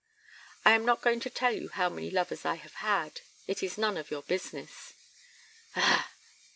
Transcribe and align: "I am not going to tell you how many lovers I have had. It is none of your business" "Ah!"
"I 0.65 0.71
am 0.71 0.83
not 0.83 1.03
going 1.03 1.19
to 1.19 1.29
tell 1.29 1.51
you 1.51 1.67
how 1.69 1.87
many 1.87 2.09
lovers 2.09 2.43
I 2.43 2.55
have 2.55 2.73
had. 2.81 3.21
It 3.45 3.61
is 3.61 3.77
none 3.77 3.97
of 3.97 4.09
your 4.09 4.23
business" 4.23 4.95
"Ah!" 5.75 6.11